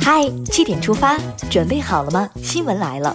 [0.00, 1.18] 嗨，七点出发，
[1.50, 2.30] 准备好了吗？
[2.42, 3.14] 新闻来了，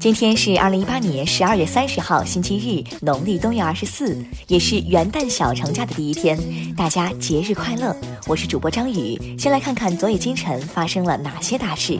[0.00, 6.36] 今天是二零一八年十二月三十号，星期日，农历冬月二十四，也是元旦小长假的第一天，
[6.74, 7.94] 大家节日快乐！
[8.26, 11.96] 我是主播张宇，先来看看昨夜今晨发生了哪些大事。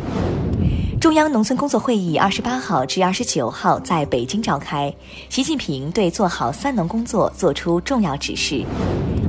[1.00, 4.92] 中央农村工作会议二十八号至二十九号在北京召开，
[5.28, 8.64] 习近平对做好“三农”工作作出重要指示。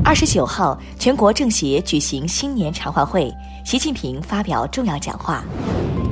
[0.05, 3.33] 二十九号，全国政协举行新年茶话会，
[3.65, 5.45] 习近平发表重要讲话。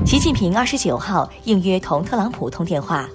[0.06, 3.08] 习近平二十九号应约同特朗普通电话，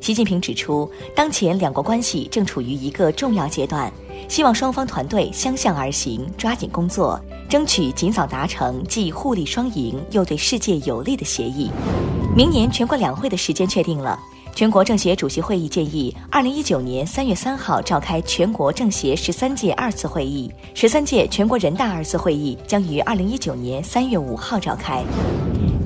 [0.00, 3.92] 习近平指出，当前两国关系正处于一个重要阶段，
[4.28, 7.20] 希望双方团队相向而行，抓紧工作。
[7.48, 11.72] 争取尽早达成既互利双赢又对世界有利的协议。
[12.36, 14.16] 明年全国两会的时间确定了，
[14.54, 25.02] 全国政协主席会议建议，二零一九年三月三号召开全国政协十三届二次会议，十三届全国人大二次会议将于二零一九年三月五号召开。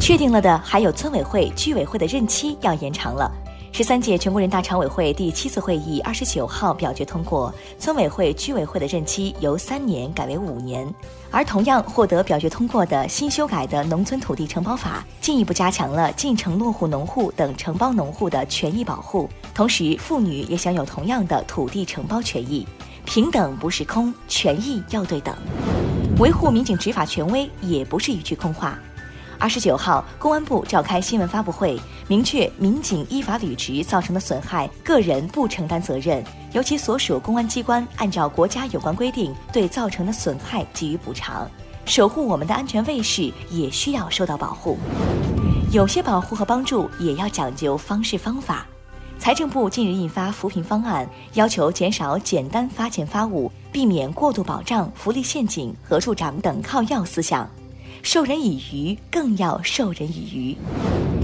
[0.00, 3.30] 确定了的还有村委会、居委会的任期要延长了。
[3.76, 10.88] 十三届全国人大常委会第七次会议二十九号表决通过，村委会、居委会的任期由三年改为五年。
[11.28, 22.64] 而同样获得表决通过的新修改的《农村土地承包法》，进一步加强了进城落户农户等承包农户的权益保护，同时妇女也享有同样的土地承包权益。
[23.04, 25.36] 平等不是空，权益要对等，
[26.20, 28.78] 维护民警执法权威也不是一句空话。
[29.44, 31.78] 二十九号，公安部召开新闻发布会，
[32.08, 41.46] 明确民警依法履职造成的损害，个人不承担责任，由其所属公安机关按照国家有关规定对造成的损害给予补偿。
[41.84, 44.78] 守护我们的安全卫士也需要受到保护，
[45.70, 48.66] 有些保护和帮助也要讲究方式方法。
[49.18, 57.46] 财政部近日印发扶贫方案，要求减少简单发钱发物，避免过度保障、福利陷阱和助长等靠要思想。
[58.04, 60.56] 授人以鱼，更要授人以渔。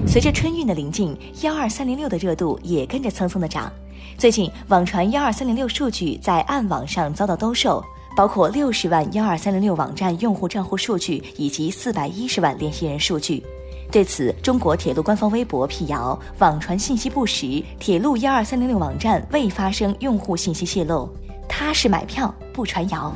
[0.07, 3.71] 随着春运的临近，幺二三零六的热度也跟着蹭蹭的涨。
[4.17, 7.85] 最近网传幺二三零六数据在暗网上遭到兜售，
[8.17, 13.45] 包括六十万幺二三零六网站用户账户数据以及四百一十万联系人数据。
[13.93, 21.07] 对此，中国铁路官方微博辟谣，网传信息不实，铁路幺二三零六网站未发生用户信息泄露，
[21.47, 23.15] 踏实买票不传谣。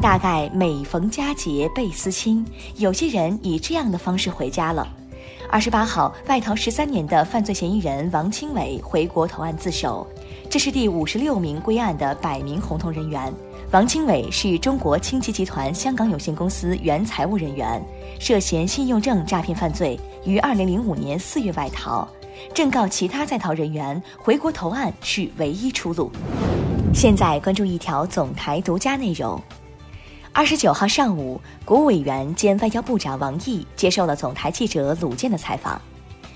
[0.00, 4.86] 大概每逢佳节倍思亲，有些人以这样的方式回家了。
[5.50, 10.06] 二十八号，外逃十三年的犯罪嫌疑人王清伟回国投案自首，
[10.48, 13.32] 这是第五十六名归案的百名红头人员。
[13.72, 17.82] 王清伟是中国清吉集团香港有限公司原财务人员，
[18.20, 22.06] 涉嫌信用证诈骗犯罪，于二零零五年四月外逃。
[22.54, 26.08] 正告其他在逃人员，回国投案是唯一出路。
[26.94, 29.42] 现在关注一条总台独家内容。
[30.38, 35.82] 二十九号上午，国务委员兼外交部长王毅接受了总台记者鲁健的采访。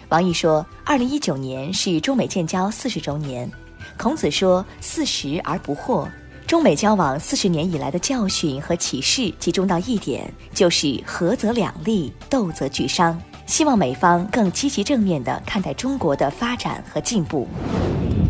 [0.08, 3.48] 王毅说：“二零一九年是中美建交四十周年。
[3.96, 6.08] 孔子说‘四十而不惑’，
[6.48, 13.16] 中美交往四十年以来的教训和启示集中到一点，就是合则两利，斗则俱伤。
[13.46, 17.46] 希望美方更积极正面地看待中国的发展和进步。”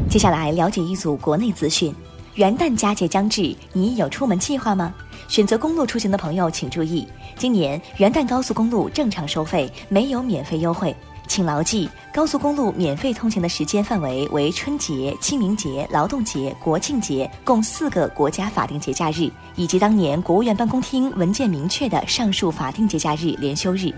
[0.07, 1.95] 接下来了解一组国内资讯：
[2.35, 4.93] 元旦佳节将至，你有出门计划吗？
[5.29, 7.07] 选择公路出行的朋友请注意，
[7.37, 10.95] 今年元旦高速公路正常收费，没有免费优惠，
[11.27, 23.93] 请牢记，高速公路免费通行的时间范围为春节、清明节、劳动节、国庆节共四个国家法定节假日，以及当年国务院办公厅文件明确的上述法定节假日连休日。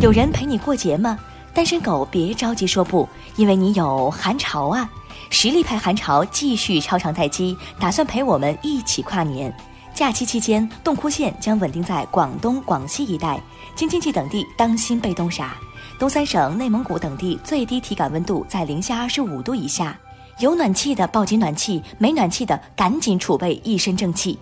[0.00, 1.16] 有人陪你过节吗？
[1.54, 4.90] 单身狗别着急说不，因为你有寒潮啊！
[5.30, 9.54] 实力派韩潮继续超长待机，打算陪我们一起跨年。
[9.94, 13.40] 假期期间，洞窟线将稳定在广东、广西一带，
[13.74, 15.56] 京津冀等地当心被冻傻。
[15.98, 19.96] 东三省、内蒙古等地最低体感温度在零下二十五度以下，
[20.38, 24.38] 有暖气的抱紧暖气，没暖气的赶紧储备一身正气。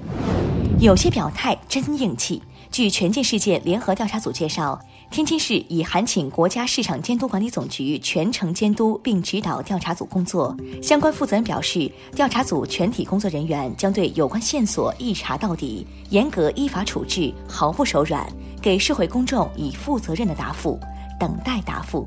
[0.78, 2.40] 有些表态真硬气。
[2.70, 4.78] 据权健事件联合调查组介绍，
[5.10, 10.56] 天津市已函请国家市场监督管理总局全程监督并指导调查组工作。
[10.80, 18.24] 相关负责人表示，调查组全体工作人员将对有关线索一查到底，严格依法处置，毫不手软，
[18.62, 20.78] 给社会公众以负责任的答复。
[21.18, 22.06] 等待答复。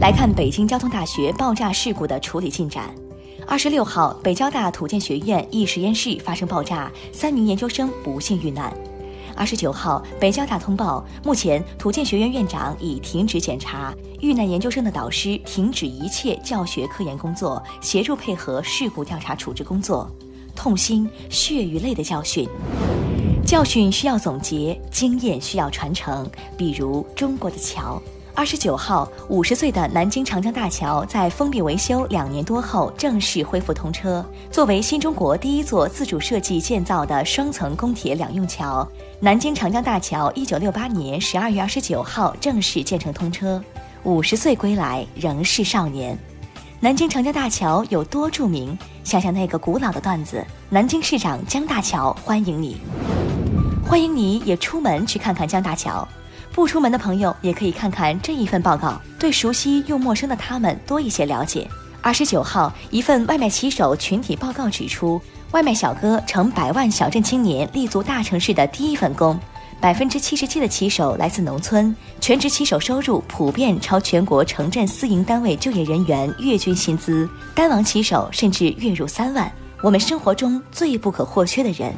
[0.00, 2.94] 来看北京交通大学爆炸事故的处理进展。
[3.46, 8.70] 二十六号，北交大土建学院一实验室发生爆炸，三名研究生不幸遇难。
[9.36, 20.10] 二十九号，北交大通报，目前土建学院院长已停职检查遇难研究生的导师，停止一切教学科研工作，协助配合事故调查处置工作。
[20.54, 22.48] 痛心血与泪的教训。
[23.44, 26.26] 教训需要总结，经验需要传承。
[26.56, 28.00] 比如中国的桥。
[28.36, 34.24] 二十九号，五十岁的南京长江大桥在封闭维修两年多后正式恢复通车。
[34.50, 38.86] 作为新中国第一座自主设计建造的双层公铁两用桥，
[39.20, 43.62] 南京长江大桥一九六八年十二月二十九号正式建成通车。
[44.02, 46.18] 五十岁归来仍是少年。
[46.80, 48.76] 南京长江大桥有多著名？
[49.04, 52.78] 想想那个古老的段子：“南京市长江大桥欢迎你，
[53.86, 56.06] 欢迎你也出门去看看江大桥。”
[56.54, 61.68] 不出门的朋友也可以看看这一份报告，对熟悉又陌生的他们多一些了解。
[62.00, 65.20] 二十九号，一份外卖骑手群体报告指出，
[65.50, 69.36] 外卖小哥成百万小镇青年立足大城市的第一份工。
[69.80, 79.50] 百分之七十七的骑手来自农村，全职骑手收入普遍超全国城镇私营单位就业人员月均薪资，单王骑手甚至月入三万。
[79.82, 81.92] 我们生活中最不可或缺的人，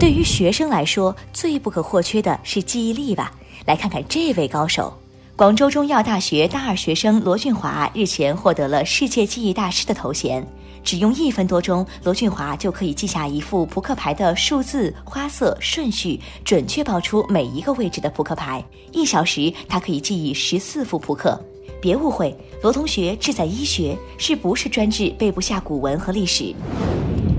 [0.00, 3.34] 对于学生来说，最不可或缺的是记忆力吧。
[3.66, 4.90] 来看看这位高手，
[5.36, 10.42] 广州中医药大学大二学生罗俊华日前获得了世界记忆大师的头衔。
[10.82, 18.64] 只用一分多钟，罗俊华就可以记下一副扑克牌的数字、花色、顺序，准确报出每一个位置的扑克牌。
[18.92, 21.38] 一小时，他可以记忆十四副扑克。
[21.78, 26.54] 别误会，罗同学志在医学，是不是专治背不下古文和历史？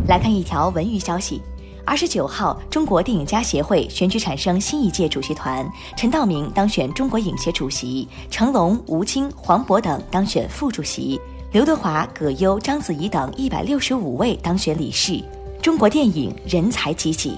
[0.07, 1.41] 来看一条文娱消息。
[1.91, 11.19] 二十九号，中国电影家协会选举产生新一届主席团，陈道明当选中国影协主席，成龙、吴京、黄渤等当选副主席，
[11.51, 15.21] 刘德华、葛优、章子怡等一百六十五位当选理事。
[15.61, 17.35] 中国电影人才济济。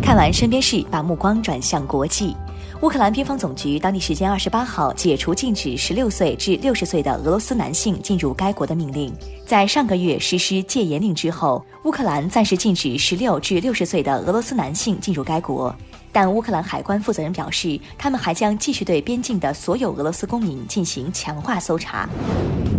[0.00, 2.36] 看完身边事，把目光转向国际。
[2.84, 9.10] 乌克兰边防总局当地时间二十八号解除禁止十六岁至六十岁的俄罗斯男性进入该国的命令。
[9.46, 15.74] 在上个月实施戒严令之后，乌克兰暂时禁止十六至六十岁的俄罗斯男性进入该国。
[16.12, 22.06] 但乌克兰海关负责人表示，他们还将继续对边境的所有俄罗斯公民进行强化搜查。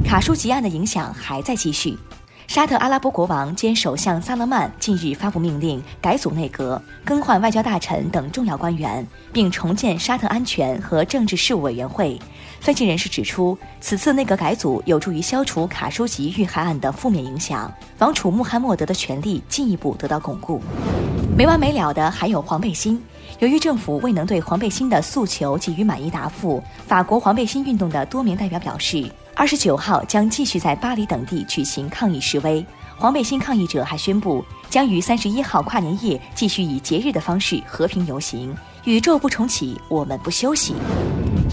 [0.06, 1.98] 卡舒吉案的影响还在继续。
[2.48, 12.18] 沙特阿拉伯国王兼首相萨勒曼近日发布命令，改组内阁，更换外交大臣等重要官员，并重建沙特安全和政治事务委员会。
[12.62, 20.62] 分析人士指出，此次内阁改组有助于消除卡舒吉遇害案的负面影响，王储穆罕默德的权力进一步得到巩固。
[21.36, 23.02] 没完没了的还有黄背心，
[23.40, 29.12] 由于政府未能对黄背心的诉求给予满意答复，法国黄背心运动的多名代表表示。
[29.38, 32.66] 二十九号将继续在巴黎等地举行抗议示威。
[32.96, 38.56] 黄背心抗议者还宣布，将于三十一号跨年夜继续以节日的方式和平游行。
[38.86, 40.74] 宇宙不重启，我们不休息。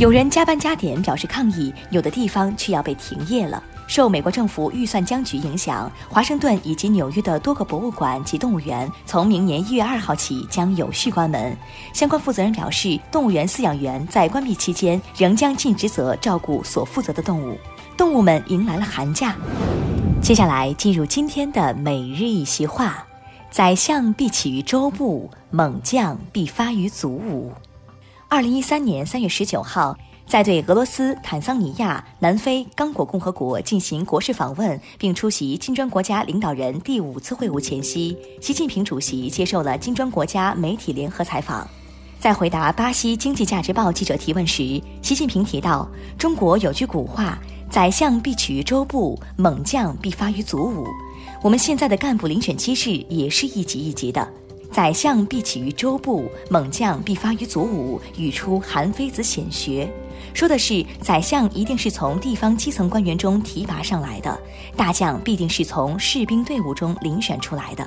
[0.02, 3.62] 有人加班加点表示抗议，有的地方却要被停业了。
[3.86, 11.56] 受美国政府预算僵局影响，华盛顿以及纽约的多个博物馆及动物园从明年一月二号起将有序关门。
[11.92, 17.56] 相关负责人表示，动物园饲养员在关闭期间仍将尽职责照顾所负责的动物。
[17.96, 19.36] 动物们迎来了寒假。
[20.20, 23.06] 接下来进入今天的每日一席话：
[23.52, 27.52] 宰相必起于周部，猛将必发于卒伍。
[28.32, 29.94] 二零一三年三月十九号，
[30.26, 41.68] 在对俄罗斯、坦桑尼亚、南非、刚果共和国进行国事访问，并出席金砖国家领导人第五次会晤前夕，习近平主席接受了金砖国家媒体联合采访。
[42.18, 45.86] 在回答巴西《经济价值报》记者提问时，习近平提到，
[46.16, 47.38] 中国有句古话。
[47.68, 50.86] 宰相必起于州部，猛将必发于卒伍。
[51.42, 54.30] 我们现在的干部遴选机制也是一级一级的。
[54.72, 59.86] 宰相必起于州部，猛将必发于卒伍，语出韩非子显学，
[60.32, 64.40] 说的是宰相一定是从地方基层官员中提拔上来的，
[64.74, 67.86] 大将必定是从士兵队伍中遴选出来的。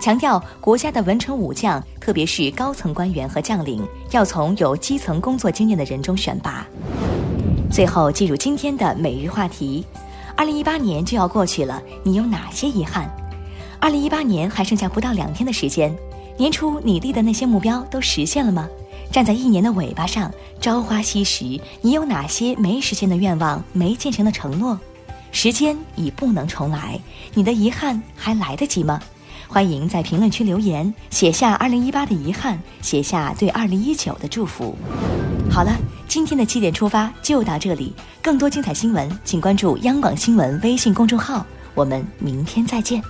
[0.00, 6.66] 强调国家的文臣武将，特别是高层官员和将领，要从有基层工作经验的人中选拔。
[7.70, 9.86] 最后进入今天的每日话题，
[10.36, 13.08] 二零一八年就要过去了，你有哪些遗憾？
[13.78, 15.94] 二零一八年还剩下不到两天的时间，
[16.36, 18.68] 年初你立的那些目标都实现了吗？
[19.12, 24.78] 站在一年的尾巴上，朝花夕拾，你有哪些没实现的愿望、没建成的承诺？
[25.30, 26.98] 时间已不能重来，
[27.34, 29.00] 你的遗憾还来得及吗？
[29.46, 34.76] 欢迎在评论区留言，写下二零一八的遗憾，写下对二零一九的祝福。
[35.48, 35.76] 好了，
[36.08, 37.92] 今天的七点出发就到这里。
[38.20, 41.46] 更多精彩新闻，请关注央广新闻微信公众号。
[41.74, 43.00] 我们明天再见。